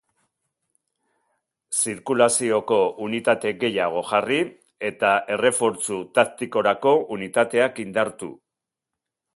Zirkulazioko 1.81 2.79
unitate 3.09 3.51
gehiago 3.65 4.01
jarri 4.13 4.41
eta 4.91 5.13
errefortzu 5.37 6.01
taktikorako 6.19 6.97
unitateak 7.19 7.83
indartu. 7.87 8.33